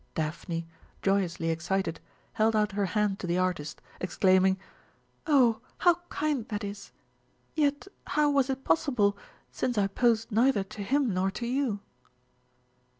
Daphne, 0.15 0.65
joyously 1.03 1.49
excited, 1.51 1.99
held 2.33 2.55
out 2.55 2.71
her 2.71 2.87
hand 2.87 3.19
to 3.19 3.27
the 3.27 3.37
artist, 3.37 3.81
exclaiming: 3.99 4.57
"Oh, 5.27 5.61
how 5.77 5.99
kind 6.09 6.47
that 6.47 6.63
is! 6.63 6.91
Yet 7.53 7.87
how 8.07 8.31
was 8.31 8.49
it 8.49 8.63
possible, 8.63 9.15
since 9.51 9.77
I 9.77 9.85
posed 9.85 10.31
neither 10.31 10.63
to 10.63 10.81
him 10.81 11.13
nor 11.13 11.29
to 11.29 11.45
you?" 11.45 11.81